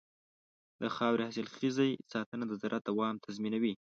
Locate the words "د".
0.81-0.83, 2.47-2.53